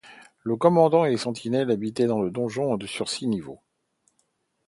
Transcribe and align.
Le 0.41 0.55
commandant 0.55 1.05
et 1.05 1.11
les 1.11 1.17
sentinelles 1.17 1.69
habitaient 1.69 2.07
dans 2.07 2.19
le 2.23 2.31
donjon 2.31 2.75
sur 2.87 3.07
six 3.07 3.27
niveaux. 3.27 3.61